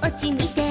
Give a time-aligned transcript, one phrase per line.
[0.00, 0.61] 落ち見て